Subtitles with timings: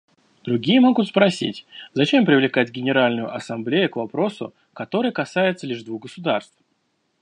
[0.43, 6.57] Другие могут спросить: зачем привлекать Генеральную Ассамблею к вопросу, который касается лишь двух государств?